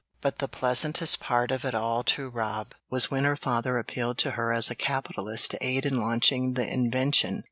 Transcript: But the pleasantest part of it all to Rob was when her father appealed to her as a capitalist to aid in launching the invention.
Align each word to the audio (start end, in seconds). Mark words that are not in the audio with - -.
But 0.19 0.39
the 0.39 0.47
pleasantest 0.47 1.19
part 1.19 1.51
of 1.51 1.63
it 1.63 1.75
all 1.75 2.03
to 2.05 2.27
Rob 2.27 2.73
was 2.89 3.11
when 3.11 3.23
her 3.23 3.35
father 3.35 3.77
appealed 3.77 4.17
to 4.23 4.31
her 4.31 4.51
as 4.51 4.71
a 4.71 4.75
capitalist 4.75 5.51
to 5.51 5.63
aid 5.63 5.85
in 5.85 5.99
launching 5.99 6.55
the 6.55 6.67
invention. 6.67 7.39